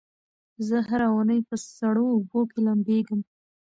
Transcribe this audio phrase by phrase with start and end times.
[0.67, 3.21] زه هره اونۍ په سړو اوبو کې لمبېږم.